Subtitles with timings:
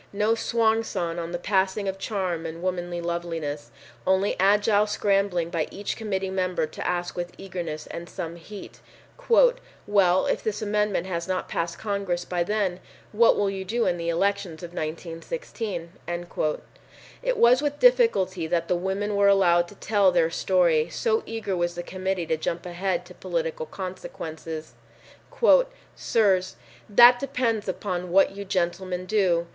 [0.13, 3.69] No swan song on the passing of charm and womanly loveliness!
[4.07, 8.79] Only agile scrambling by each committee member to ask with eagerness and some heat,
[9.29, 12.79] "Well, if this amendment has not passed Congress by then,
[13.11, 15.91] what will you do in the elections of 1916?"
[17.21, 21.55] It was with difficulty that the women were allowed to tell their story, so eager
[21.55, 24.73] was the Committee to jump ahead to political consequences.
[25.95, 26.55] "Sirs,
[26.89, 29.45] that depends upon what you gentlemen do.